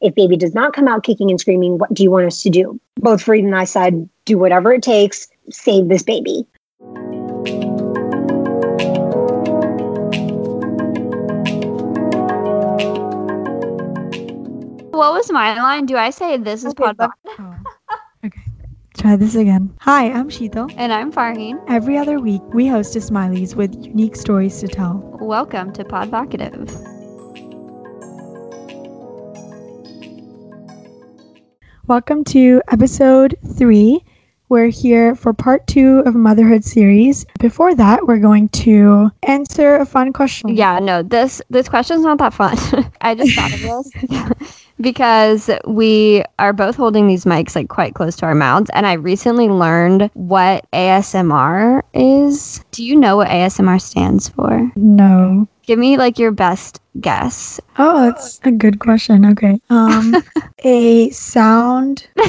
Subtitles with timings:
[0.00, 2.50] If baby does not come out kicking and screaming, what do you want us to
[2.50, 2.78] do?
[2.96, 6.46] Both Fareed and I said, do whatever it takes, save this baby.
[14.90, 15.86] What was my line?
[15.86, 17.10] Do I say this is Okay, pod?
[17.38, 17.54] oh,
[18.24, 18.40] okay.
[18.96, 19.72] Try this again.
[19.80, 20.72] Hi, I'm Sheetal.
[20.76, 21.60] And I'm Farheen.
[21.68, 25.00] Every other week, we host a Ismailis with unique stories to tell.
[25.20, 26.68] Welcome to Podvocative.
[31.88, 34.04] Welcome to episode three.
[34.50, 37.24] We're here for part two of Motherhood series.
[37.40, 40.50] Before that, we're going to answer a fun question.
[40.50, 42.58] Yeah, no, this this question's not that fun.
[43.00, 48.16] I just thought of this because we are both holding these mics like quite close
[48.16, 52.62] to our mouths, and I recently learned what ASMR is.
[52.70, 54.70] Do you know what ASMR stands for?
[54.76, 55.48] No.
[55.68, 57.60] Give me like your best guess.
[57.76, 59.26] Oh, that's a good question.
[59.26, 59.60] Okay.
[59.68, 60.14] Um,
[60.64, 62.08] a sound.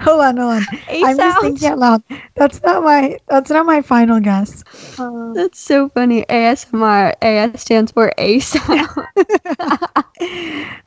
[0.00, 0.62] hold on, hold on.
[0.88, 2.02] A I'm just thinking out loud.
[2.34, 3.18] That's not my.
[3.28, 4.64] That's not my final guess.
[4.98, 6.24] Um, That's so funny.
[6.30, 7.12] ASMR.
[7.20, 8.88] AS stands for A sound.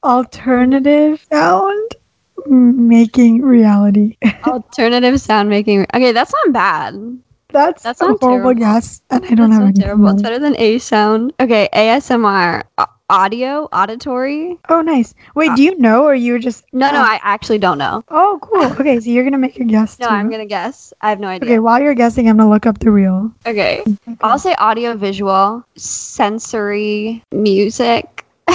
[0.03, 1.95] alternative sound
[2.47, 4.17] making reality.
[4.47, 5.85] Alternative sound making.
[5.93, 7.21] Okay, that's not bad.
[7.51, 8.53] That's, That's a not horrible terrible.
[8.59, 10.07] guess, and I don't That's have not terrible.
[10.09, 11.33] It's better than A sound.
[11.39, 12.63] Okay, ASMR.
[12.77, 14.57] A- audio, auditory.
[14.69, 15.13] Oh, nice.
[15.35, 16.63] Wait, Uh, do you know, or you were just?
[16.71, 17.03] No, no, Oh.
[17.03, 18.03] I actually don't know.
[18.07, 18.63] Oh, cool.
[18.79, 19.99] Okay, so you're gonna make your guess.
[19.99, 20.13] No, too.
[20.13, 20.93] I'm gonna guess.
[21.01, 21.49] I have no idea.
[21.49, 23.29] Okay, while you're guessing, I'm gonna look up the real.
[23.45, 23.83] Okay,
[24.21, 28.25] I'll say audio, visual, sensory, music,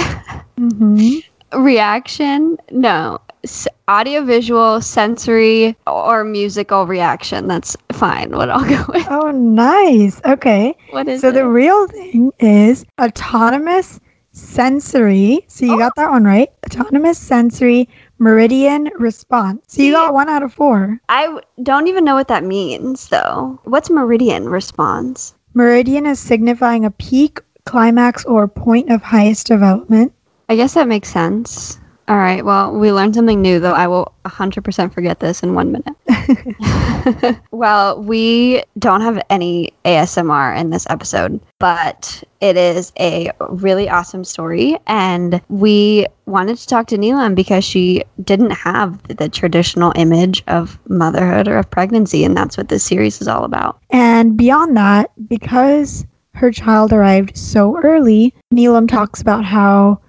[0.57, 1.63] Mm-hmm.
[1.63, 2.57] reaction.
[2.71, 7.47] No, S- audio, visual, sensory, or musical reaction.
[7.47, 8.31] That's fine.
[8.35, 9.07] What I'll go with.
[9.09, 10.21] Oh, nice.
[10.25, 10.75] Okay.
[10.91, 11.33] What is So it?
[11.33, 13.99] the real thing is autonomous
[14.31, 15.39] sensory.
[15.47, 16.49] So you got that one right.
[16.65, 17.87] Autonomous sensory
[18.19, 19.63] meridian response.
[19.67, 20.99] So you got one out of four.
[21.09, 23.59] I w- don't even know what that means, though.
[23.63, 25.33] What's meridian response?
[25.53, 30.13] Meridian is signifying a peak, climax, or point of highest development.
[30.49, 31.79] I guess that makes sense.
[32.09, 32.45] All right.
[32.45, 33.73] Well, we learned something new, though.
[33.73, 35.95] I will 100% forget this in one minute.
[37.51, 44.23] well, we don't have any ASMR in this episode, but it is a really awesome
[44.23, 44.77] story.
[44.87, 50.79] And we wanted to talk to Neelam because she didn't have the traditional image of
[50.87, 52.23] motherhood or of pregnancy.
[52.23, 53.79] And that's what this series is all about.
[53.89, 59.99] And beyond that, because her child arrived so early, Neelam talks about how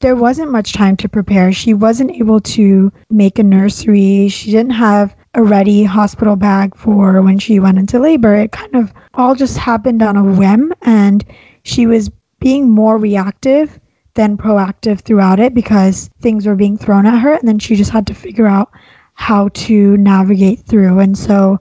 [0.00, 1.52] there wasn't much time to prepare.
[1.52, 4.28] She wasn't able to make a nursery.
[4.28, 8.34] She didn't have a ready hospital bag for when she went into labor.
[8.34, 11.24] It kind of all just happened on a whim, and
[11.62, 12.10] she was
[12.40, 13.80] being more reactive
[14.14, 17.90] than proactive throughout it because things were being thrown at her, and then she just
[17.90, 18.70] had to figure out
[19.14, 20.98] how to navigate through.
[20.98, 21.58] And so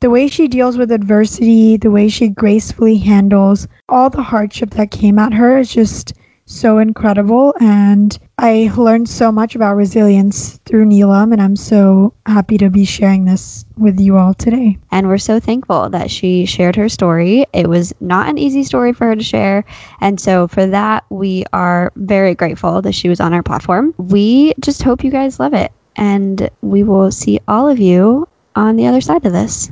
[0.00, 4.90] the way she deals with adversity, the way she gracefully handles all the hardship that
[4.90, 6.12] came at her is just
[6.50, 7.54] so incredible.
[7.60, 12.84] And I learned so much about resilience through Neelam, and I'm so happy to be
[12.84, 14.78] sharing this with you all today.
[14.90, 17.46] And we're so thankful that she shared her story.
[17.52, 19.64] It was not an easy story for her to share.
[20.00, 23.94] And so, for that, we are very grateful that she was on our platform.
[23.96, 25.72] We just hope you guys love it.
[25.96, 29.70] And we will see all of you on the other side of this.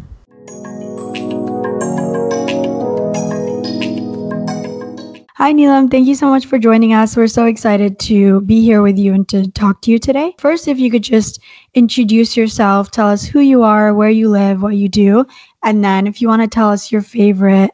[5.39, 5.89] Hi, Neelam.
[5.89, 7.17] Thank you so much for joining us.
[7.17, 10.35] We're so excited to be here with you and to talk to you today.
[10.37, 11.39] First, if you could just
[11.75, 15.25] introduce yourself, tell us who you are, where you live, what you do,
[15.63, 17.71] and then if you want to tell us your favorite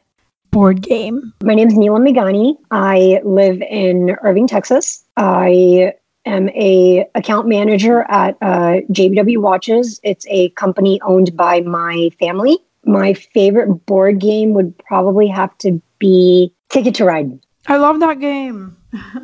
[0.51, 1.33] board game.
[1.41, 2.55] My name is Neelam Megani.
[2.69, 5.03] I live in Irving, Texas.
[5.17, 5.91] I
[6.27, 9.99] am a account manager at uh, JBW Watches.
[10.03, 12.59] It's a company owned by my family.
[12.85, 17.39] My favorite board game would probably have to be Ticket to Ride.
[17.67, 18.77] I love that game.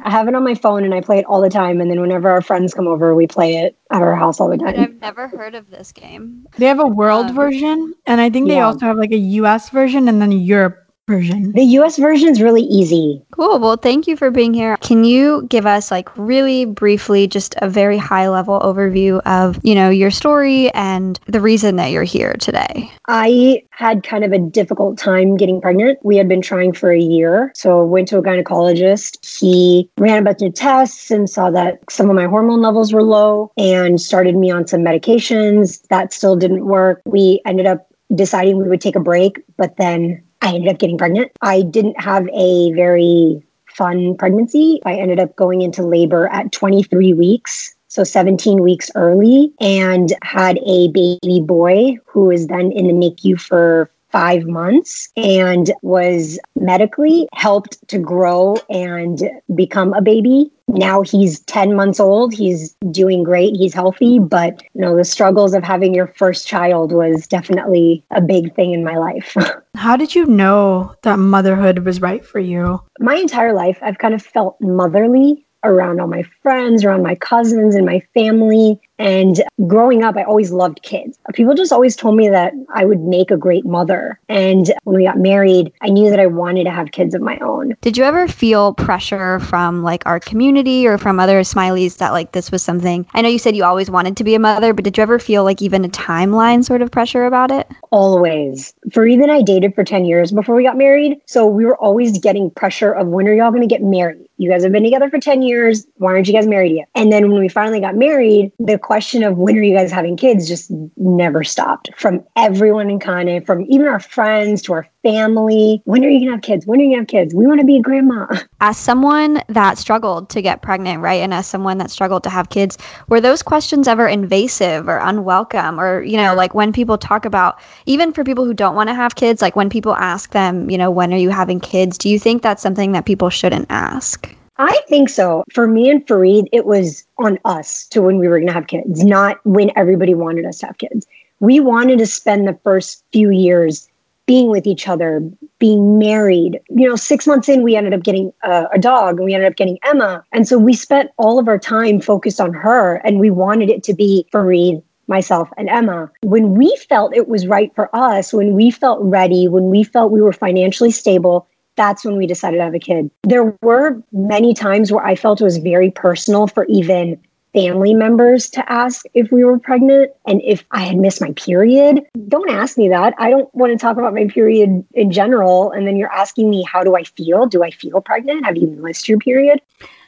[0.04, 1.80] I have it on my phone and I play it all the time.
[1.80, 4.58] And then whenever our friends come over, we play it at our house all the
[4.58, 4.80] time.
[4.80, 6.48] I've never heard of this game.
[6.58, 8.66] They have a world um, version, and I think they yeah.
[8.66, 11.52] also have like a US version and then a Europe version.
[11.52, 13.22] The US version is really easy.
[13.32, 13.60] Cool.
[13.60, 14.78] Well, thank you for being here.
[14.78, 19.76] Can you give us like really briefly just a very high level overview of, you
[19.76, 22.90] know, your story and the reason that you're here today?
[23.08, 26.00] I had kind of a difficult time getting pregnant.
[26.04, 27.52] We had been trying for a year.
[27.56, 29.18] So went to a gynecologist.
[29.40, 33.04] He ran a bunch of tests and saw that some of my hormone levels were
[33.04, 35.86] low and started me on some medications.
[35.90, 37.02] That still didn't work.
[37.06, 40.98] We ended up deciding we would take a break, but then I ended up getting
[40.98, 41.32] pregnant.
[41.42, 43.42] I didn't have a very
[43.76, 44.82] fun pregnancy.
[44.86, 47.76] I ended up going into labor at 23 weeks.
[47.88, 53.38] So 17 weeks early, and had a baby boy who was then in the NICU
[53.40, 59.24] for five months and was medically helped to grow and
[59.56, 60.52] become a baby.
[60.68, 62.34] Now he's 10 months old.
[62.34, 63.56] He's doing great.
[63.56, 68.22] He's healthy, but you know, the struggles of having your first child was definitely a
[68.22, 69.36] big thing in my life.
[69.76, 72.80] How did you know that motherhood was right for you?
[73.00, 77.76] My entire life, I've kind of felt motherly around all my friends, around my cousins
[77.76, 78.80] and my family.
[79.02, 81.18] And growing up, I always loved kids.
[81.34, 84.20] People just always told me that I would make a great mother.
[84.30, 87.40] And when we got married, I knew that I wanted to have kids of my
[87.40, 87.76] own.
[87.82, 92.34] Did you ever feel pressure from like our community or from other Ismailis that like
[92.34, 93.08] this was something?
[93.16, 95.18] I know you said you always wanted to be a mother, but did you ever
[95.18, 97.68] feel like even a timeline sort of pressure about it?
[97.90, 98.72] Always.
[98.90, 101.20] Fareed and I dated for 10 years before we got married.
[101.26, 104.28] So we were always getting pressure of when are y'all going to get married?
[104.38, 105.86] You guys have been together for 10 years.
[105.98, 106.90] Why aren't you guys married yet?
[106.96, 110.18] And then when we finally got married, the question of when are you guys having
[110.18, 115.82] kids just never stopped from everyone in Kane, from even our friends to our family.
[115.86, 116.68] When are you gonna have kids?
[116.68, 117.34] When are you gonna have kids?
[117.34, 118.28] We want to be a grandma.
[118.60, 122.50] As someone that struggled to get pregnant, right, and as someone that struggled to have
[122.50, 122.78] kids,
[123.08, 125.80] were those questions ever invasive or unwelcome?
[125.80, 128.94] Or you know, like when people talk about, even for people who don't want to
[128.94, 131.98] have kids, like when people ask them, you know, when are you having kids?
[131.98, 134.36] Do you think that's something that people shouldn't ask?
[134.62, 135.44] I think so.
[135.52, 138.68] For me and Fareed, it was on us to when we were going to have
[138.68, 141.08] kids, not when everybody wanted us to have kids.
[141.40, 143.90] We wanted to spend the first few years
[144.28, 145.28] being with each other,
[145.58, 146.60] being married.
[146.70, 149.50] You know, six months in, we ended up getting a, a dog and we ended
[149.50, 150.24] up getting Emma.
[150.32, 153.82] And so we spent all of our time focused on her and we wanted it
[153.86, 156.12] to be Fareed, myself, and Emma.
[156.22, 160.12] When we felt it was right for us, when we felt ready, when we felt
[160.12, 163.10] we were financially stable, that's when we decided to have a kid.
[163.24, 167.20] There were many times where I felt it was very personal for even
[167.54, 172.02] family members to ask if we were pregnant and if I had missed my period.
[172.28, 173.14] Don't ask me that.
[173.18, 175.72] I don't want to talk about my period in general.
[175.72, 177.46] And then you're asking me, how do I feel?
[177.46, 178.46] Do I feel pregnant?
[178.46, 179.62] Have you missed your period?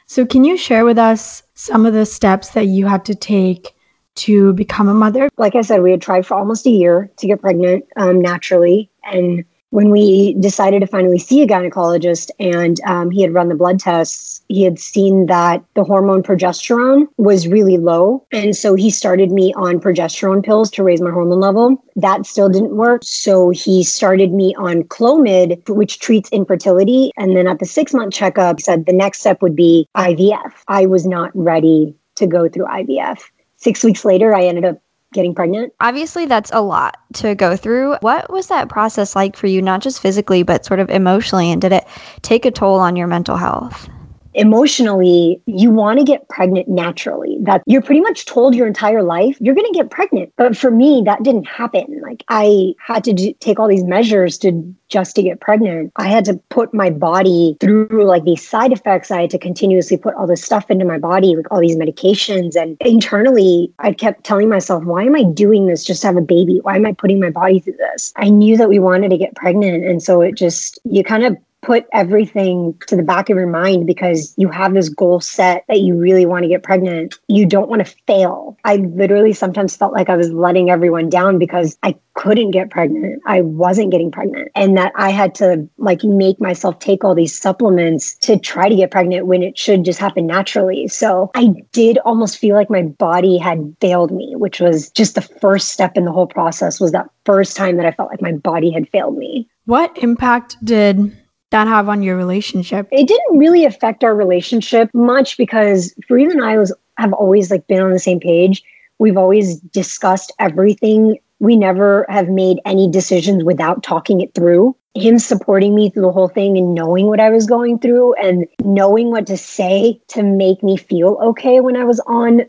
[0.06, 3.74] So, can you share with us some of the steps that you had to take
[4.16, 5.28] to become a mother?
[5.38, 8.90] Like I said, we had tried for almost a year to get pregnant um, naturally.
[9.04, 13.56] And when we decided to finally see a gynecologist and um, he had run the
[13.56, 18.24] blood tests, he had seen that the hormone progesterone was really low.
[18.30, 21.82] And so he started me on progesterone pills to raise my hormone level.
[21.96, 23.00] That still didn't work.
[23.02, 27.10] So he started me on Clomid, which treats infertility.
[27.16, 30.52] And then at the six month checkup, he said the next step would be IVF.
[30.68, 33.22] I was not ready to go through IVF.
[33.56, 34.80] Six weeks later, I ended up
[35.14, 35.72] getting pregnant.
[35.80, 37.96] Obviously, that's a lot to go through.
[38.00, 41.50] What was that process like for you, not just physically, but sort of emotionally?
[41.50, 41.86] And did it
[42.20, 43.88] take a toll on your mental health?
[44.34, 47.38] Emotionally, you want to get pregnant naturally.
[47.40, 50.32] That you're pretty much told your entire life you're going to get pregnant.
[50.36, 52.00] But for me, that didn't happen.
[52.02, 55.92] Like I had to do, take all these measures to just to get pregnant.
[55.96, 59.10] I had to put my body through like these side effects.
[59.10, 62.54] I had to continuously put all this stuff into my body, like all these medications.
[62.54, 66.20] And internally, I kept telling myself, why am I doing this just to have a
[66.20, 66.60] baby?
[66.62, 68.12] Why am I putting my body through this?
[68.16, 69.84] I knew that we wanted to get pregnant.
[69.84, 73.86] And so it just, you kind of put everything to the back of your mind
[73.86, 77.14] because you have this goal set that you really want to get pregnant.
[77.28, 78.58] You don't want to fail.
[78.64, 83.22] I literally sometimes felt like I was letting everyone down because I couldn't get pregnant.
[83.26, 84.50] I wasn't getting pregnant.
[84.54, 88.76] And that I had to like make myself take all these supplements to try to
[88.76, 90.86] get pregnant when it should just happen naturally.
[90.88, 95.22] So I did almost feel like my body had failed me, which was just the
[95.22, 98.32] first step in the whole process was that first time that I felt like my
[98.32, 99.48] body had failed me.
[99.64, 101.16] What impact did
[101.54, 102.88] that have on your relationship?
[102.90, 107.64] It didn't really affect our relationship much because Fareed and I was have always like
[107.68, 108.64] been on the same page.
[108.98, 111.16] We've always discussed everything.
[111.38, 114.74] We never have made any decisions without talking it through.
[114.94, 118.46] Him supporting me through the whole thing and knowing what I was going through and
[118.64, 122.42] knowing what to say to make me feel okay when I was on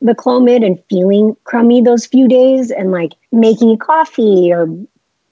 [0.00, 4.68] the Clomid and feeling crummy those few days and like making coffee or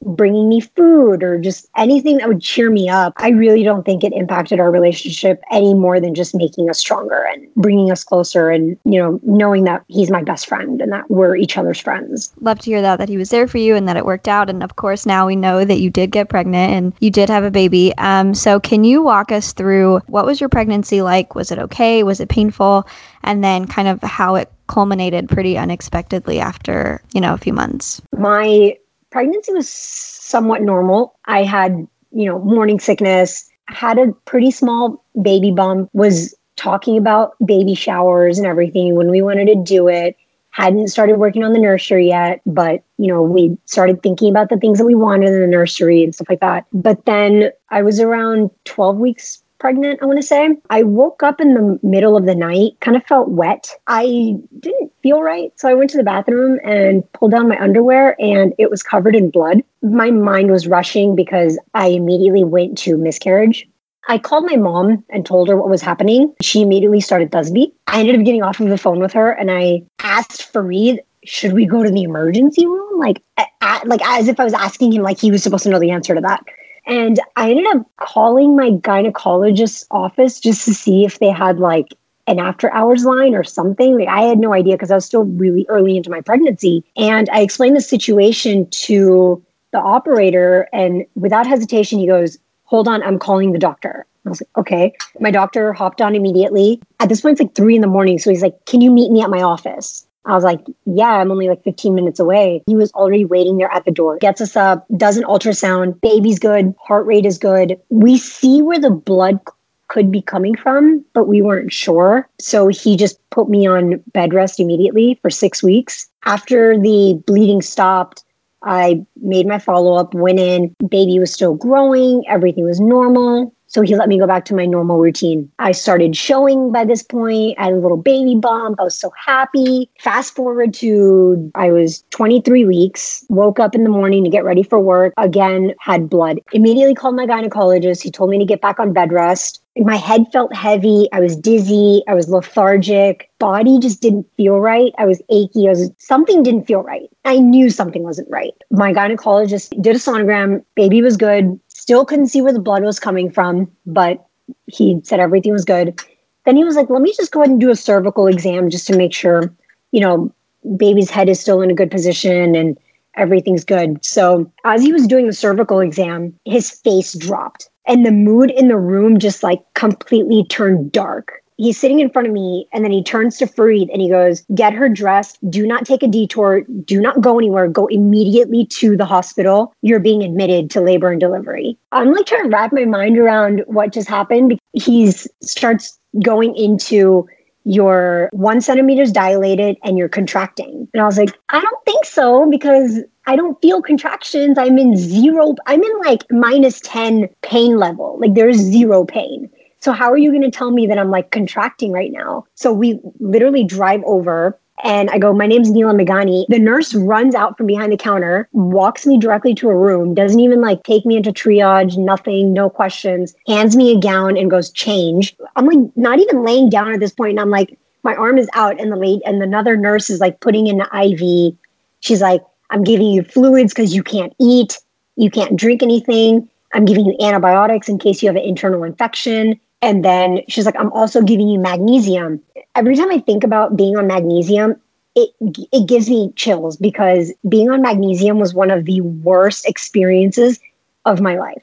[0.02, 4.02] bringing me food or just anything that would cheer me up, I really don't think
[4.02, 8.50] it impacted our relationship any more than just making us stronger and bringing us closer
[8.50, 12.32] and, you know, knowing that he's my best friend and that we're each other's friends.
[12.40, 14.48] Love to hear that, that he was there for you and that it worked out.
[14.48, 17.44] And of course, now we know that you did get pregnant and you did have
[17.44, 17.92] a baby.
[17.98, 21.34] Um, so can you walk us through what was your pregnancy like?
[21.34, 22.02] Was it okay?
[22.02, 22.86] Was it painful?
[23.22, 28.00] And then kind of how it culminated pretty unexpectedly after, you know, a few months.
[28.16, 28.76] My
[29.10, 31.14] pregnancy was somewhat normal.
[31.26, 37.34] I had, you know, morning sickness, had a pretty small baby bump, was talking about
[37.44, 40.16] baby showers and everything when we wanted to do it.
[40.50, 44.56] Hadn't started working on the nursery yet, but you know, we started thinking about the
[44.56, 46.66] things that we wanted in the nursery and stuff like that.
[46.72, 50.56] But then I was around 12 weeks pregnant, I want to say.
[50.70, 53.70] I woke up in the middle of the night, kind of felt wet.
[53.86, 55.52] I didn't feel right.
[55.56, 59.14] So I went to the bathroom and pulled down my underwear and it was covered
[59.14, 59.62] in blood.
[59.82, 63.68] My mind was rushing because I immediately went to miscarriage.
[64.08, 66.34] I called my mom and told her what was happening.
[66.42, 67.70] She immediately started tasbih.
[67.86, 71.52] I ended up getting off of the phone with her and I asked Fareed, should
[71.52, 72.98] we go to the emergency room?
[72.98, 75.78] Like, at, like as if I was asking him, like he was supposed to know
[75.78, 76.42] the answer to that.
[76.90, 81.94] And I ended up calling my gynecologist's office just to see if they had like
[82.26, 83.96] an after hours line or something.
[83.96, 86.84] Like I had no idea because I was still really early into my pregnancy.
[86.96, 89.40] And I explained the situation to
[89.72, 94.04] the operator, and without hesitation, he goes, Hold on, I'm calling the doctor.
[94.26, 94.92] I was like, okay.
[95.20, 96.82] My doctor hopped on immediately.
[96.98, 98.18] At this point, it's like three in the morning.
[98.18, 100.06] So he's like, Can you meet me at my office?
[100.26, 102.62] I was like, yeah, I'm only like 15 minutes away.
[102.66, 104.18] He was already waiting there at the door.
[104.18, 106.00] Gets us up, does an ultrasound.
[106.00, 106.74] Baby's good.
[106.78, 107.78] Heart rate is good.
[107.88, 109.40] We see where the blood
[109.88, 112.28] could be coming from, but we weren't sure.
[112.38, 116.08] So he just put me on bed rest immediately for six weeks.
[116.24, 118.22] After the bleeding stopped,
[118.62, 120.74] I made my follow up, went in.
[120.88, 122.22] Baby was still growing.
[122.28, 123.54] Everything was normal.
[123.70, 125.48] So he let me go back to my normal routine.
[125.60, 127.56] I started showing by this point.
[127.56, 128.80] I had a little baby bump.
[128.80, 129.88] I was so happy.
[130.00, 134.64] Fast forward to I was 23 weeks, woke up in the morning to get ready
[134.64, 135.14] for work.
[135.16, 136.40] Again, had blood.
[136.52, 138.02] Immediately called my gynecologist.
[138.02, 139.62] He told me to get back on bed rest.
[139.76, 141.06] My head felt heavy.
[141.12, 142.02] I was dizzy.
[142.08, 143.30] I was lethargic.
[143.38, 144.92] Body just didn't feel right.
[144.98, 145.68] I was achy.
[145.68, 147.08] I was something didn't feel right.
[147.24, 148.52] I knew something wasn't right.
[148.72, 150.64] My gynecologist did a sonogram.
[150.74, 151.58] Baby was good
[151.90, 154.24] Still couldn't see where the blood was coming from, but
[154.66, 156.00] he said everything was good.
[156.46, 158.86] Then he was like, let me just go ahead and do a cervical exam just
[158.86, 159.52] to make sure,
[159.90, 160.32] you know,
[160.76, 162.78] baby's head is still in a good position and
[163.16, 164.04] everything's good.
[164.04, 168.68] So as he was doing the cervical exam, his face dropped and the mood in
[168.68, 172.90] the room just like completely turned dark he's sitting in front of me and then
[172.90, 175.38] he turns to Fareed and he goes, Get her dressed.
[175.50, 176.62] Do not take a detour.
[176.62, 177.68] Do not go anywhere.
[177.68, 179.74] Go immediately to the hospital.
[179.82, 181.76] You're being admitted to labor and delivery.
[181.92, 184.58] I'm like trying to wrap my mind around what just happened.
[184.72, 185.12] He
[185.42, 187.28] starts going into
[187.64, 190.88] your one centimeters dilated and you're contracting.
[190.94, 194.56] And I was like, I don't think so because I don't feel contractions.
[194.56, 198.18] I'm in zero, I'm in like minus 10 pain level.
[198.18, 199.50] Like there's zero pain.
[199.80, 202.44] So how are you going to tell me that I'm like contracting right now?
[202.54, 206.46] So we literally drive over And I go, My name's Neelam Megani.
[206.48, 210.40] The nurse runs out from behind the counter, walks me directly to a room, doesn't
[210.40, 214.70] even like take me into triage, nothing, no questions, hands me a gown and goes,
[214.70, 215.36] Change.
[215.56, 218.48] I'm like, not even laying down at this point, And I'm like, my arm is
[218.54, 221.54] out and the late and another nurse is like putting in the IV.
[222.00, 224.78] She's like, I'm giving you fluids because you can't eat,
[225.16, 226.48] you can't drink anything.
[226.72, 229.58] I'm giving you antibiotics in case you have an internal infection.
[229.82, 232.40] And then she's like, I'm also giving you magnesium.
[232.74, 234.76] Every time I think about being on magnesium,
[235.14, 240.60] it it gives me chills because being on magnesium was one of the worst experiences
[241.04, 241.62] of my life.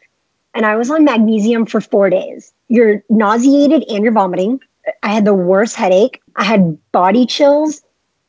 [0.54, 2.52] And I was on magnesium for 4 days.
[2.68, 4.60] You're nauseated and you're vomiting.
[5.04, 6.22] I had the worst headache.
[6.36, 7.82] I had body chills,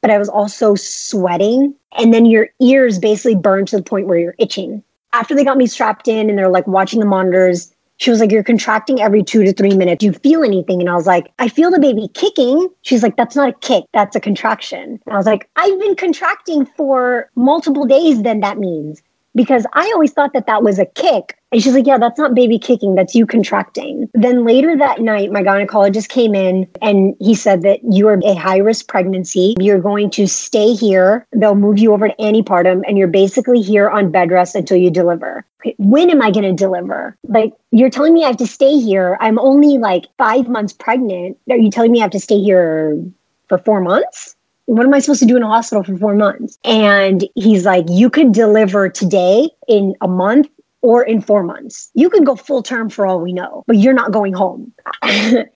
[0.03, 1.75] but I was also sweating.
[1.93, 4.83] And then your ears basically burn to the point where you're itching.
[5.13, 8.33] After they got me strapped in and they're like watching the monitors, she was like,
[8.33, 10.01] You're contracting every two to three minutes.
[10.01, 10.81] Do you feel anything?
[10.81, 12.69] And I was like, I feel the baby kicking.
[12.83, 15.01] She's like, That's not a kick, that's a contraction.
[15.05, 19.03] And I was like, I've been contracting for multiple days, then that means
[19.35, 21.39] because I always thought that that was a kick.
[21.51, 24.09] And she's like, Yeah, that's not baby kicking, that's you contracting.
[24.15, 28.35] Then later that night, my gynecologist came in and he said that you are a
[28.35, 29.55] high risk pregnancy.
[29.59, 31.27] You're going to stay here.
[31.33, 34.91] They'll move you over to antepartum, and you're basically here on bed rest until you
[34.91, 35.45] deliver.
[35.79, 37.17] When am I going to deliver?
[37.25, 39.17] Like, you're telling me I have to stay here.
[39.21, 41.39] I'm only like five months pregnant.
[41.51, 43.03] Are you telling me I have to stay here
[43.49, 44.37] for four months?
[44.69, 46.59] What am I supposed to do in a hospital for four months?
[46.63, 50.47] And he's like, you could deliver today in a month
[50.83, 51.91] or in four months.
[51.95, 54.71] You could go full term for all we know, but you're not going home.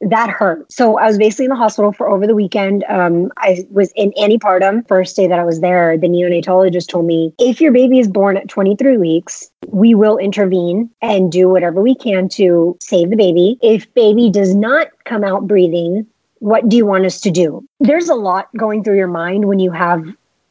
[0.00, 0.70] that hurt.
[0.72, 2.84] So I was basically in the hospital for over the weekend.
[2.88, 4.88] Um, I was in antepartum.
[4.88, 8.38] First day that I was there, the neonatologist told me if your baby is born
[8.38, 13.58] at 23 weeks, we will intervene and do whatever we can to save the baby.
[13.62, 16.06] If baby does not come out breathing,
[16.42, 17.64] what do you want us to do?
[17.78, 20.04] There's a lot going through your mind when you have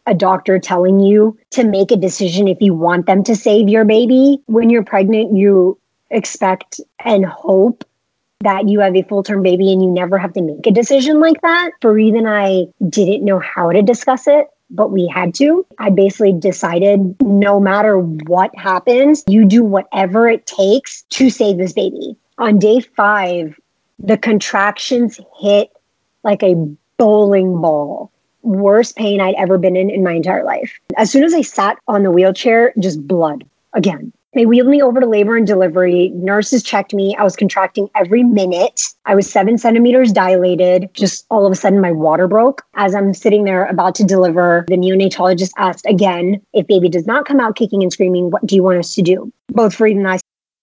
[0.05, 3.83] a doctor telling you to make a decision if you want them to save your
[3.83, 4.41] baby.
[4.45, 5.77] When you're pregnant, you
[6.09, 7.83] expect and hope
[8.39, 11.19] that you have a full term baby and you never have to make a decision
[11.19, 11.71] like that.
[11.81, 15.65] Fareed and I didn't know how to discuss it, but we had to.
[15.77, 21.73] I basically decided no matter what happens, you do whatever it takes to save this
[21.73, 22.15] baby.
[22.37, 23.59] On day five,
[23.99, 25.69] the contractions hit
[26.23, 26.55] like a
[26.97, 28.11] bowling ball.
[28.43, 30.79] Worst pain I'd ever been in in my entire life.
[30.97, 34.11] As soon as I sat on the wheelchair, just blood again.
[34.33, 36.09] They wheeled me over to labor and delivery.
[36.15, 37.13] Nurses checked me.
[37.17, 38.93] I was contracting every minute.
[39.05, 40.89] I was seven centimeters dilated.
[40.93, 42.63] Just all of a sudden, my water broke.
[42.75, 47.25] As I'm sitting there about to deliver, the neonatologist asked again if baby does not
[47.25, 49.33] come out kicking and screaming, what do you want us to do?
[49.49, 50.19] Both Fareed and I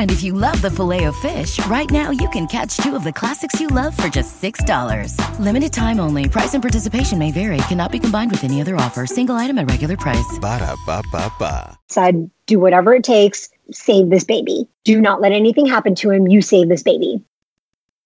[0.00, 3.04] And if you love the filet of fish, right now you can catch two of
[3.04, 5.14] the classics you love for just $6.
[5.38, 6.26] Limited time only.
[6.26, 7.58] Price and participation may vary.
[7.68, 9.04] Cannot be combined with any other offer.
[9.04, 10.38] Single item at regular price.
[10.40, 11.78] Ba da ba ba ba.
[11.90, 14.66] Said, do whatever it takes, save this baby.
[14.84, 16.28] Do not let anything happen to him.
[16.28, 17.22] You save this baby.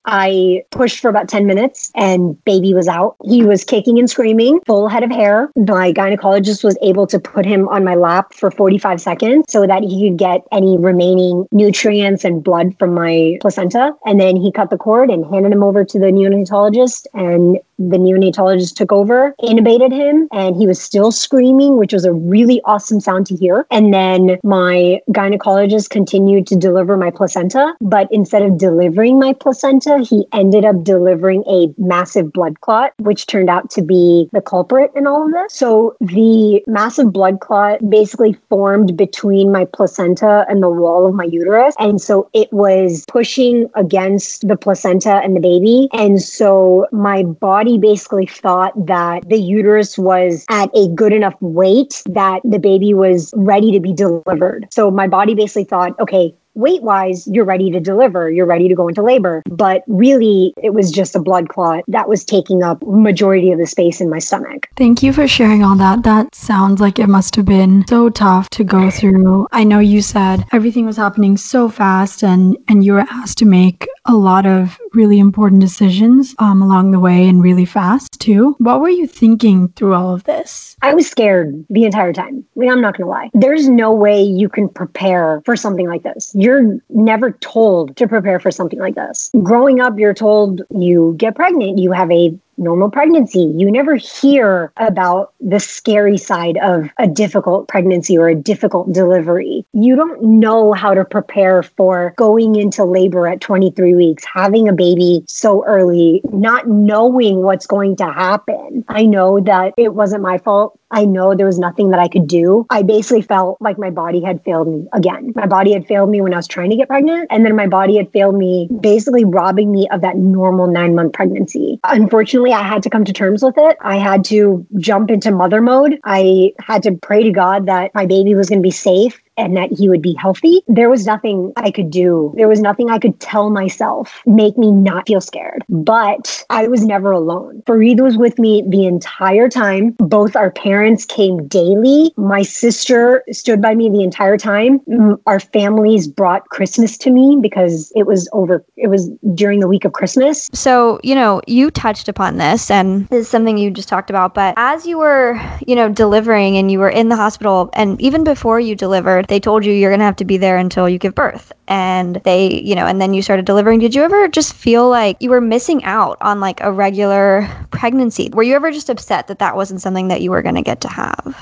[0.06, 3.16] I pushed for about 10 minutes and baby was out.
[3.24, 5.50] He was kicking and screaming, full head of hair.
[5.56, 9.82] My gynecologist was able to put him on my lap for 45 seconds so that
[9.82, 13.92] he could get any remaining nutrients and blood from my placenta.
[14.04, 17.06] And then he cut the cord and handed him over to the neonatologist.
[17.14, 22.12] And the neonatologist took over, intubated him, and he was still screaming, which was a
[22.12, 23.66] really awesome sound to hear.
[23.70, 29.98] And then my gynecologist continued to deliver my placenta, but instead of delivering my placenta,
[29.98, 34.90] he ended up delivering a massive blood clot, which turned out to be the culprit
[34.94, 35.54] in all of this.
[35.54, 41.24] So the massive blood clot basically formed between my placenta and the wall of my
[41.24, 41.74] uterus.
[41.78, 45.88] And so it was pushing against the placenta and the baby.
[45.92, 52.02] And so my body basically thought that the uterus was at a good enough weight
[52.06, 54.68] that the baby was ready to be delivered.
[54.70, 58.74] So my body basically thought, okay, weight wise, you're ready to deliver, you're ready to
[58.74, 59.42] go into labor.
[59.48, 63.66] But really, it was just a blood clot that was taking up majority of the
[63.66, 64.68] space in my stomach.
[64.76, 66.02] Thank you for sharing all that.
[66.02, 69.46] That sounds like it must have been so tough to go through.
[69.52, 73.44] I know you said everything was happening so fast and and you were asked to
[73.44, 78.54] make a lot of really important decisions um, along the way and really fast too.
[78.58, 80.76] What were you thinking through all of this?
[80.82, 82.44] I was scared the entire time.
[82.56, 83.30] I mean, I'm not going to lie.
[83.32, 86.32] There's no way you can prepare for something like this.
[86.44, 89.30] You're never told to prepare for something like this.
[89.42, 93.52] Growing up, you're told you get pregnant, you have a normal pregnancy.
[93.56, 99.64] You never hear about the scary side of a difficult pregnancy or a difficult delivery.
[99.72, 104.72] You don't know how to prepare for going into labor at 23 weeks, having a
[104.72, 108.84] baby so early, not knowing what's going to happen.
[108.88, 110.78] I know that it wasn't my fault.
[110.94, 112.66] I know there was nothing that I could do.
[112.70, 115.32] I basically felt like my body had failed me again.
[115.34, 117.26] My body had failed me when I was trying to get pregnant.
[117.30, 121.12] And then my body had failed me, basically robbing me of that normal nine month
[121.12, 121.80] pregnancy.
[121.82, 123.76] Unfortunately, I had to come to terms with it.
[123.80, 125.98] I had to jump into mother mode.
[126.04, 129.56] I had to pray to God that my baby was going to be safe and
[129.56, 132.32] that he would be healthy, there was nothing I could do.
[132.36, 135.64] There was nothing I could tell myself make me not feel scared.
[135.68, 137.62] But I was never alone.
[137.66, 139.92] Farid was with me the entire time.
[139.98, 142.12] Both our parents came daily.
[142.16, 144.80] My sister stood by me the entire time.
[145.26, 149.84] Our families brought Christmas to me because it was over, it was during the week
[149.84, 150.48] of Christmas.
[150.52, 154.34] So, you know, you touched upon this and this is something you just talked about,
[154.34, 158.24] but as you were, you know, delivering and you were in the hospital and even
[158.24, 160.98] before you delivered, they told you you're going to have to be there until you
[160.98, 164.54] give birth and they you know and then you started delivering did you ever just
[164.54, 168.90] feel like you were missing out on like a regular pregnancy were you ever just
[168.90, 171.34] upset that that wasn't something that you were going to get to have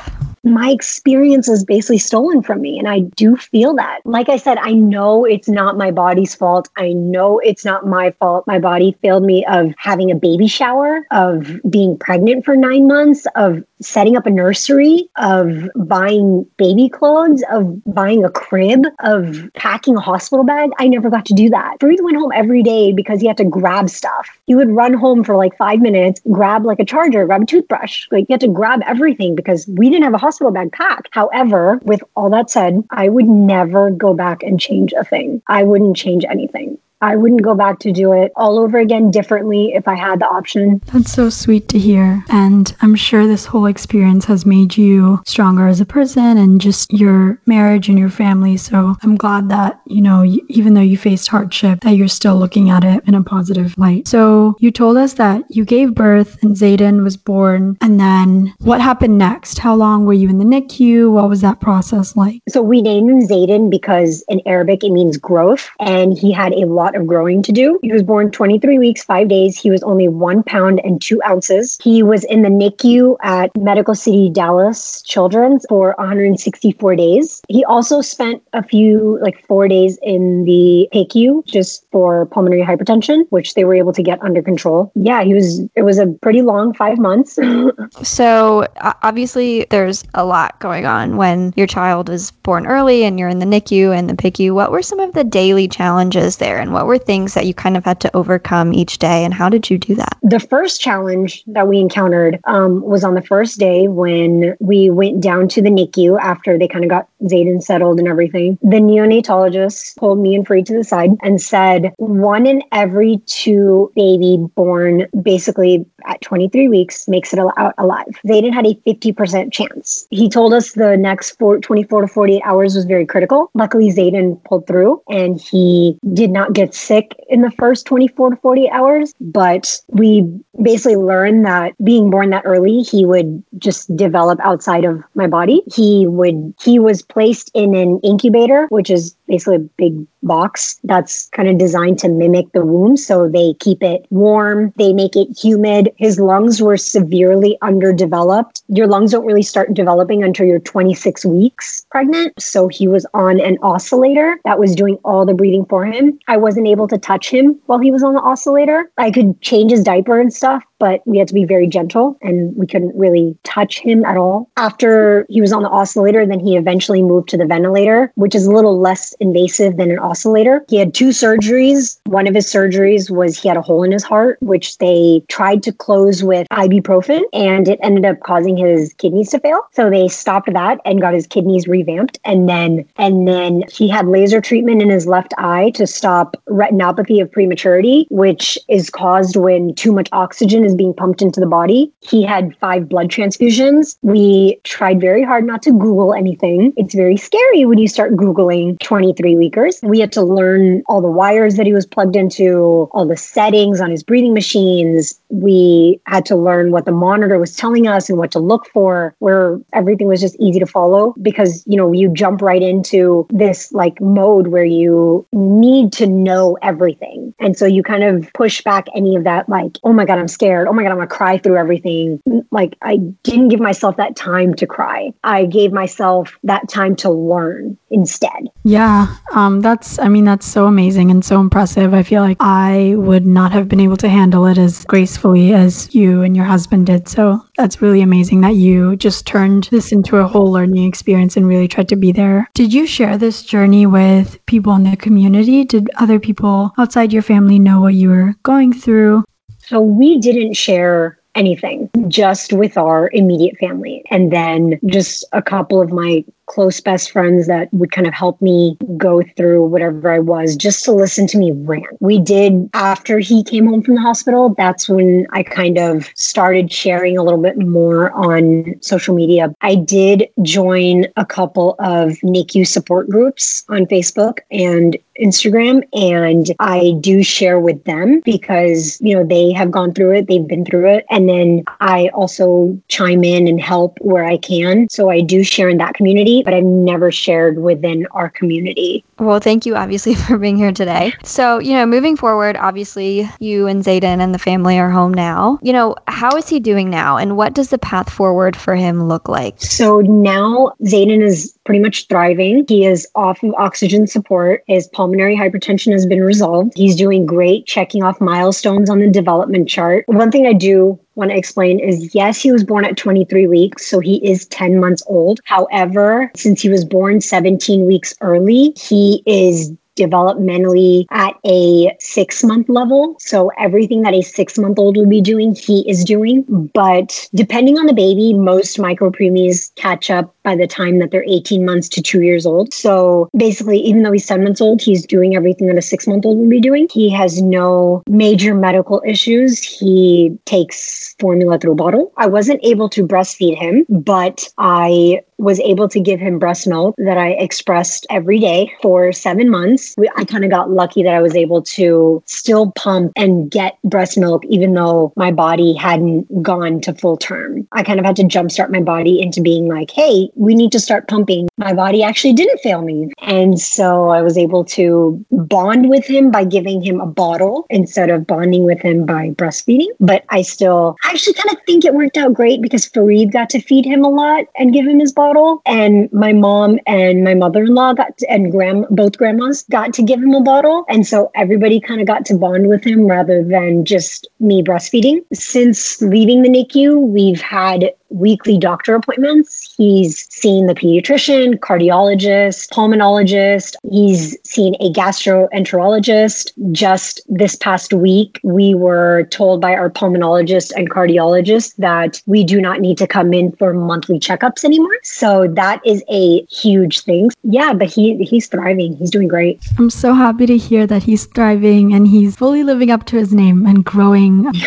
[0.45, 2.79] my experience is basically stolen from me.
[2.79, 4.01] And I do feel that.
[4.05, 6.69] Like I said, I know it's not my body's fault.
[6.77, 8.47] I know it's not my fault.
[8.47, 13.27] My body failed me of having a baby shower, of being pregnant for nine months,
[13.37, 19.97] of setting up a nursery, of buying baby clothes, of buying a crib, of packing
[19.97, 20.71] a hospital bag.
[20.79, 21.79] I never got to do that.
[21.81, 24.29] Farid went home every day because he had to grab stuff.
[24.47, 28.07] He would run home for like five minutes, grab like a charger, grab a toothbrush.
[28.11, 31.09] Like he had to grab everything because we didn't have a hospital bag packed.
[31.13, 35.43] However, with all that said, I would never go back and change a thing.
[35.47, 36.79] I wouldn't change anything.
[37.03, 40.29] I wouldn't go back to do it all over again differently if I had the
[40.29, 40.81] option.
[40.93, 42.25] That's so sweet to hear.
[42.29, 46.93] And I'm sure this whole experience has made you stronger as a person and just
[46.93, 48.57] your marriage and your family.
[48.57, 52.71] So I'm glad that, you know, even though you faced hardship, that you're still looking
[52.71, 54.07] at it in a positive light.
[54.07, 57.77] So you told us that you gave birth and Zayden was born.
[57.81, 59.59] And then what happened next?
[59.59, 61.11] How long were you in the NICU?
[61.11, 62.43] What was that process like?
[62.49, 65.69] So we named him Zayden because in Arabic it means growth.
[65.81, 67.79] And he had a lot lot of growing to do.
[67.83, 69.59] He was born 23 weeks, five days.
[69.59, 71.79] He was only one pound and two ounces.
[71.83, 77.43] He was in the NICU at Medical City Dallas Children's for 164 days.
[77.49, 83.27] He also spent a few, like four days in the PICU just for pulmonary hypertension,
[83.31, 84.93] which they were able to get under control.
[84.95, 87.39] Yeah, he was, it was a pretty long five months.
[88.03, 88.67] so
[89.03, 93.39] obviously, there's a lot going on when your child is born early and you're in
[93.39, 94.55] the NICU and the PICU.
[94.55, 97.55] What were some of the daily challenges there and what what were things that you
[97.55, 100.19] kind of had to overcome each day, and how did you do that?
[100.23, 105.21] The first challenge that we encountered um, was on the first day when we went
[105.21, 108.59] down to the NICU after they kind of got Zayden settled and everything.
[108.63, 113.93] The neonatologist pulled me and Fareed to the side and said, one in every two
[113.95, 118.07] baby born basically at 23 weeks makes it out alive.
[118.27, 120.07] Zayden had a 50% chance.
[120.11, 123.51] He told us the next four, 24 to 48 hours was very critical.
[123.55, 128.37] Luckily, Zayden pulled through and he did not get sick in the first 24 to
[128.37, 130.29] 48 hours, but we
[130.61, 135.63] basically learned that being born that early, he would just develop outside of my body.
[135.73, 141.29] He would, he was placed in an incubator, which is basically a big box that's
[141.29, 142.97] kind of designed to mimic the womb.
[142.97, 145.91] So they keep it warm, they make it humid.
[145.97, 148.63] His lungs were severely underdeveloped.
[148.69, 152.41] Your lungs don't really start developing until you're 26 weeks pregnant.
[152.41, 156.19] So he was on an oscillator that was doing all the breathing for him.
[156.29, 158.91] I wasn't able to touch him while he was on the oscillator.
[158.99, 162.57] I could change his diaper and stuff, but we had to be very gentle and
[162.57, 164.51] we couldn't really touch him at all.
[164.57, 168.47] After he was on the oscillator, then he eventually moved to the ventilator, which is
[168.47, 170.65] a little less invasive than an oscillator.
[170.69, 172.01] He had two surgeries.
[172.07, 175.63] One of his surgeries was he had a hole in his heart, which they tried
[175.63, 179.61] to close with ibuprofen, and it ended up causing his kidneys to fail.
[179.75, 182.19] So they stopped that and got his kidneys revamped.
[182.25, 187.23] And then and then he had laser treatment in his left eye to stop retinopathy
[187.23, 191.47] of prematurity, which is caused when too much oxygen is is being pumped into the
[191.47, 191.93] body.
[192.01, 193.97] He had five blood transfusions.
[194.03, 196.73] We tried very hard not to Google anything.
[196.77, 199.81] It's very scary when you start Googling 23 weekers.
[199.83, 203.81] We had to learn all the wires that he was plugged into, all the settings
[203.81, 205.19] on his breathing machines.
[205.33, 209.17] We had to learn what the monitor was telling us and what to look for,
[209.19, 213.73] where everything was just easy to follow because, you know, you jump right into this
[213.73, 217.33] like mode where you need to know everything.
[217.41, 220.29] And so you kind of push back any of that, like, oh my God, I'm
[220.29, 220.69] scared.
[220.69, 222.21] Oh my God, I'm going to cry through everything.
[222.51, 225.15] Like, I didn't give myself that time to cry.
[225.25, 228.51] I gave myself that time to learn instead.
[228.65, 229.07] Yeah.
[229.33, 231.95] Um, that's, I mean, that's so amazing and so impressive.
[231.95, 235.95] I feel like I would not have been able to handle it as gracefully as
[235.95, 237.09] you and your husband did.
[237.09, 241.47] So that's really amazing that you just turned this into a whole learning experience and
[241.47, 242.49] really tried to be there.
[242.55, 245.65] Did you share this journey with people in the community?
[245.65, 249.25] Did other people outside your family know what you were going through?
[249.59, 254.05] So we didn't share anything just with our immediate family.
[254.11, 258.41] And then just a couple of my close best friends that would kind of help
[258.43, 261.87] me go through whatever I was just to listen to me rant.
[262.01, 266.71] We did after he came home from the hospital, that's when I kind of started
[266.71, 269.55] sharing a little bit more on social media.
[269.63, 276.95] I did join a couple of NICU support groups on Facebook and Instagram and I
[277.01, 280.89] do share with them because you know they have gone through it, they've been through
[280.89, 284.89] it and then I also chime in and help where I can.
[284.91, 289.05] So I do share in that community but I've never shared within our community.
[289.19, 291.13] Well, thank you obviously for being here today.
[291.25, 295.59] So, you know, moving forward, obviously you and Zayden and the family are home now.
[295.63, 299.09] You know, how is he doing now and what does the path forward for him
[299.09, 299.61] look like?
[299.61, 302.65] So now Zayden is pretty much thriving.
[302.69, 304.63] He is off of oxygen support.
[304.67, 306.73] His pulmonary hypertension has been resolved.
[306.77, 310.05] He's doing great, checking off milestones on the development chart.
[310.09, 313.87] One thing I do want to explain is yes, he was born at 23 weeks,
[313.87, 315.41] so he is 10 months old.
[315.45, 322.69] However, since he was born 17 weeks early, he is developmentally at a six month
[322.69, 323.17] level.
[323.21, 326.45] So everything that a six month old would be doing, he is doing.
[326.75, 331.25] But depending on the baby, most micro preemies catch up by the time that they're
[331.27, 332.73] 18 months to two years old.
[332.75, 336.27] So basically, even though he's seven months old, he's doing everything that a six month
[336.27, 336.89] old would be doing.
[336.93, 339.63] He has no major medical issues.
[339.63, 342.13] He takes formula through a bottle.
[342.17, 346.95] I wasn't able to breastfeed him, but I was able to give him breast milk
[346.99, 349.82] that I expressed every day for seven months.
[350.17, 354.19] I kind of got lucky that I was able to still pump and get breast
[354.19, 357.67] milk, even though my body hadn't gone to full term.
[357.73, 360.81] I kind of had to jumpstart my body into being like, hey, we need to
[360.81, 361.49] start pumping.
[361.57, 363.13] My body actually didn't fail me.
[363.21, 368.11] And so I was able to bond with him by giving him a bottle instead
[368.11, 369.89] of bonding with him by breastfeeding.
[370.01, 373.51] But I still I actually kind of think it worked out great because Farid got
[373.51, 377.25] to feed him a lot and give him his bottle bottle, and my mom and
[377.25, 380.43] my mother in law got to, and grand both grandmas got to give him a
[380.43, 384.63] bottle, and so everybody kind of got to bond with him rather than just me
[384.63, 385.25] breastfeeding.
[385.33, 389.75] Since leaving the NICU, we've had weekly doctor appointments.
[389.77, 393.75] He's seen the pediatrician, cardiologist, pulmonologist.
[393.91, 396.53] He's seen a gastroenterologist.
[396.73, 402.61] Just this past week, we were told by our pulmonologist and cardiologist that we do
[402.61, 404.97] not need to come in for monthly checkups anymore.
[405.03, 407.31] So that is a huge thing.
[407.45, 408.97] Yeah, but he he's thriving.
[408.97, 409.63] He's doing great.
[409.79, 413.33] I'm so happy to hear that he's thriving and he's fully living up to his
[413.33, 414.51] name and growing.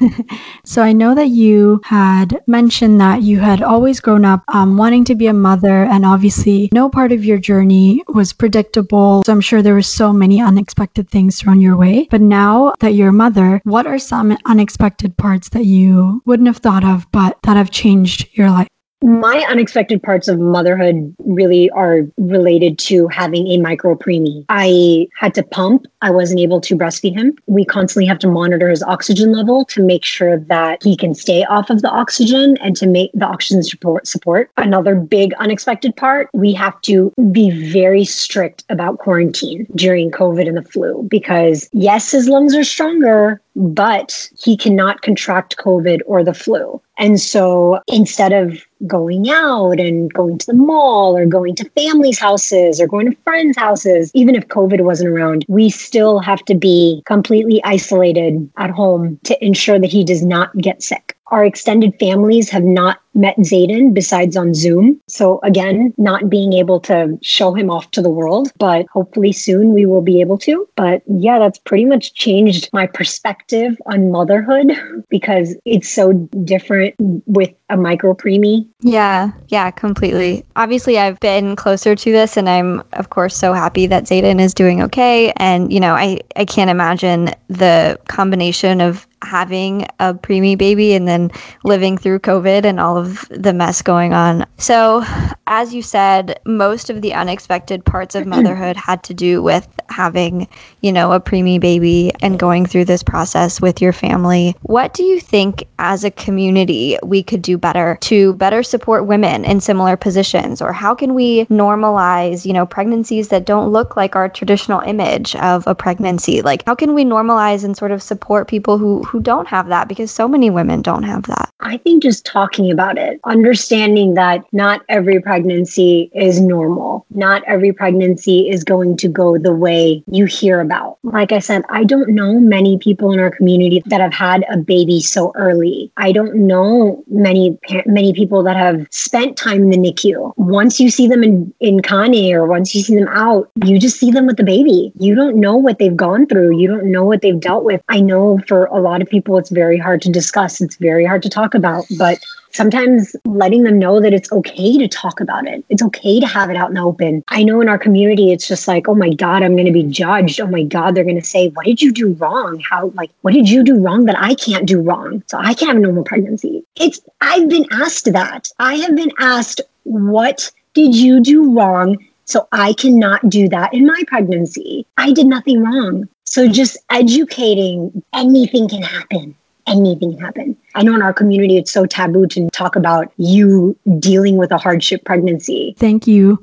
[0.64, 5.04] so I know that you had mentioned that you had always grown up um, wanting
[5.06, 9.22] to be a mother, and obviously no part of your journey was predictable.
[9.24, 12.06] So I'm sure there were so many unexpected things thrown your way.
[12.10, 16.58] But now that you're a mother, what are some unexpected parts that you wouldn't have
[16.58, 18.68] thought of, but that have changed your life?
[19.02, 24.44] My unexpected parts of motherhood really are related to having a micro preemie.
[24.48, 25.86] I had to pump.
[26.02, 27.36] I wasn't able to breastfeed him.
[27.46, 31.44] We constantly have to monitor his oxygen level to make sure that he can stay
[31.44, 34.50] off of the oxygen and to make the oxygen support support.
[34.56, 40.56] Another big unexpected part, we have to be very strict about quarantine during COVID and
[40.56, 46.34] the flu because yes, his lungs are stronger, but he cannot contract COVID or the
[46.34, 46.80] flu.
[46.98, 52.18] And so instead of going out and going to the mall or going to families'
[52.18, 56.54] houses or going to friends' houses, even if COVID wasn't around, we still have to
[56.54, 61.16] be completely isolated at home to ensure that he does not get sick.
[61.32, 65.00] Our extended families have not met Zayden besides on Zoom.
[65.08, 69.72] So again, not being able to show him off to the world, but hopefully soon
[69.72, 70.68] we will be able to.
[70.76, 74.72] But yeah, that's pretty much changed my perspective on motherhood
[75.08, 76.12] because it's so
[76.44, 76.94] different
[77.26, 78.68] with a micro preemie.
[78.80, 80.44] Yeah, yeah, completely.
[80.56, 84.52] Obviously, I've been closer to this, and I'm, of course, so happy that Zayden is
[84.52, 85.32] doing okay.
[85.36, 91.06] And, you know, I, I can't imagine the combination of having a preemie baby and
[91.08, 91.30] then
[91.64, 94.44] living through COVID and all of the mess going on.
[94.58, 95.04] So,
[95.46, 100.48] as you said, most of the unexpected parts of motherhood had to do with having,
[100.80, 104.56] you know, a preemie baby and going through this process with your family.
[104.62, 109.44] What do you think as a community we could do better to better support women
[109.44, 114.16] in similar positions or how can we normalize, you know, pregnancies that don't look like
[114.16, 116.42] our traditional image of a pregnancy?
[116.42, 119.88] Like how can we normalize and sort of support people who who don't have that
[119.88, 121.52] because so many women don't have that.
[121.60, 127.04] I think just talking about it, understanding that not every pregnancy is normal.
[127.10, 130.96] Not every pregnancy is going to go the way you hear about.
[131.02, 134.56] Like I said, I don't know many people in our community that have had a
[134.56, 135.92] baby so early.
[135.98, 140.32] I don't know many many people that have spent time in the NICU.
[140.38, 143.98] Once you see them in in khane or once you see them out, you just
[143.98, 144.90] see them with the baby.
[144.98, 146.58] You don't know what they've gone through.
[146.58, 147.82] You don't know what they've dealt with.
[147.90, 150.60] I know for a lot of people it's very hard to discuss.
[150.60, 152.18] It's very hard to talk about, but
[152.52, 155.64] sometimes letting them know that it's okay to talk about it.
[155.68, 157.24] It's okay to have it out in the open.
[157.28, 159.84] I know in our community, it's just like, oh my God, I'm going to be
[159.84, 160.40] judged.
[160.40, 162.60] Oh my God, they're going to say, what did you do wrong?
[162.60, 165.22] How, like, what did you do wrong that I can't do wrong?
[165.26, 166.64] So I can't have a normal pregnancy.
[166.76, 168.48] It's, I've been asked that.
[168.58, 171.96] I have been asked, what did you do wrong?
[172.24, 174.86] So I cannot do that in my pregnancy.
[174.96, 176.08] I did nothing wrong.
[176.24, 179.34] So just educating, anything can happen
[179.66, 180.56] anything can happen.
[180.74, 184.58] I know in our community it's so taboo to talk about you dealing with a
[184.58, 185.74] hardship pregnancy.
[185.78, 186.42] Thank you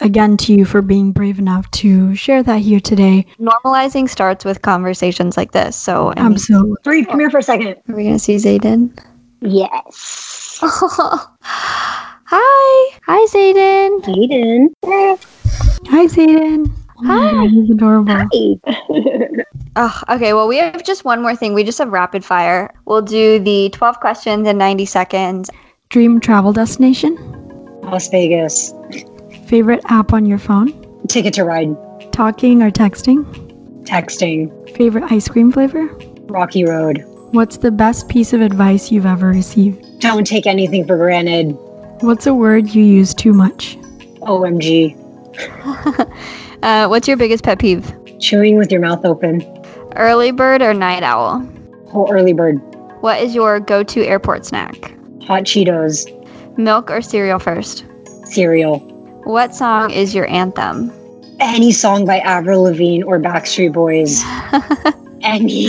[0.00, 3.26] again to you for being brave enough to share that here today.
[3.38, 5.76] Normalizing starts with conversations like this.
[5.76, 6.76] So I absolutely.
[6.84, 7.76] Breathe, come here for a second.
[7.88, 8.98] Are we gonna see Zayden?
[9.40, 10.60] Yes.
[12.32, 12.90] Oh.
[12.92, 13.00] Hi.
[13.06, 14.00] Hi, Zayden.
[14.02, 14.68] Zayden.
[15.88, 16.70] Hi, Zayden.
[16.98, 17.32] Oh Hi.
[17.32, 18.12] God, adorable.
[18.12, 19.44] Hi.
[19.76, 20.32] oh, okay.
[20.32, 21.54] Well, we have just one more thing.
[21.54, 22.72] We just have rapid fire.
[22.84, 25.50] We'll do the 12 questions in 90 seconds.
[25.88, 27.16] Dream travel destination?
[27.82, 28.72] Las Vegas.
[29.46, 30.72] Favorite app on your phone?
[31.08, 31.74] Ticket to ride.
[32.12, 33.24] Talking or texting?
[33.84, 34.76] Texting.
[34.76, 35.86] Favorite ice cream flavor?
[36.28, 37.02] Rocky Road.
[37.32, 40.00] What's the best piece of advice you've ever received?
[40.00, 41.56] Don't take anything for granted.
[42.00, 43.76] What's a word you use too much?
[44.22, 44.96] OMG.
[46.62, 47.92] uh, what's your biggest pet peeve?
[48.18, 49.42] Chewing with your mouth open.
[49.96, 51.46] Early bird or night owl?
[51.92, 52.56] Oh, early bird.
[53.02, 54.94] What is your go to airport snack?
[55.24, 56.06] Hot Cheetos.
[56.56, 57.84] Milk or cereal first?
[58.24, 58.78] Cereal.
[59.24, 60.90] What song is your anthem?
[61.38, 64.22] Any song by Avril Lavigne or Backstreet Boys.
[65.22, 65.68] Any.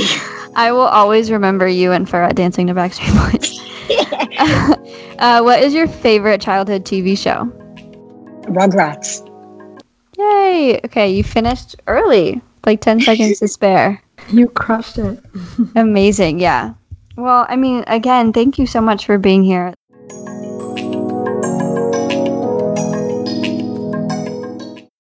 [0.56, 3.71] I will always remember you and Farah dancing to Backstreet Boys.
[5.20, 7.46] uh, what is your favorite childhood TV show?
[8.50, 9.28] Rugrats.
[10.18, 10.82] Yay!
[10.84, 14.02] Okay, you finished early, like 10 seconds to spare.
[14.30, 15.24] You crushed it.
[15.76, 16.74] Amazing, yeah.
[17.18, 19.76] Well, I mean, again, thank you so much for being here.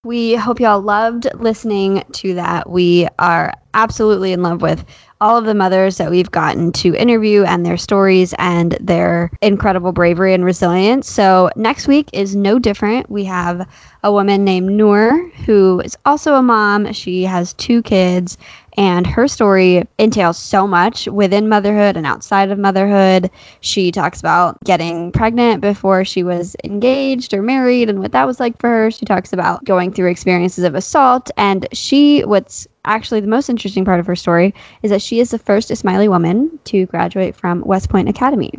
[0.04, 2.69] We hope y'all loved listening to that.
[2.69, 4.86] We are absolutely in love with
[5.22, 9.92] all of the mothers that we've gotten to interview and their stories and their incredible
[9.92, 11.10] bravery and resilience.
[11.10, 13.10] So, next week is no different.
[13.10, 13.70] We have
[14.04, 16.92] a woman named Noor who is also a mom.
[16.92, 18.38] She has two kids
[18.78, 23.30] And her story entails so much within motherhood and outside of motherhood.
[23.60, 28.40] She talks about getting pregnant before she was engaged or married and what that was
[28.40, 28.92] like for her.
[28.92, 31.30] She talks about going through experiences of assault.
[31.38, 34.54] And she, what's actually the most interesting part of her story
[34.84, 38.52] is that she is the first Ismaili woman to graduate from West Point Academy.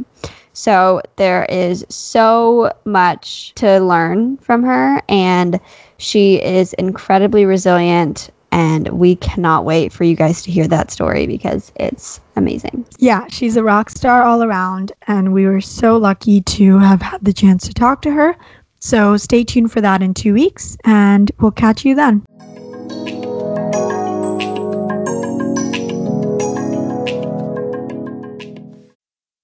[0.52, 5.58] So there is so much to learn from her, and
[5.96, 8.30] she is incredibly resilient.
[8.52, 12.86] And we cannot wait for you guys to hear that story because it's amazing.
[12.98, 17.24] Yeah, she's a rock star all around, and we were so lucky to have had
[17.24, 18.36] the chance to talk to her.
[18.78, 22.22] So stay tuned for that in two weeks, and we'll catch you then.